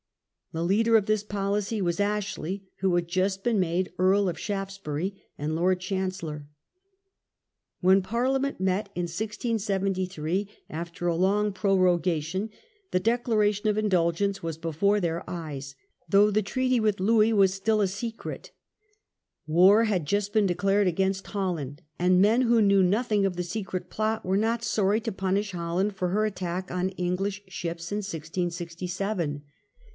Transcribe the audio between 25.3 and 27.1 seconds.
Holland for her attack on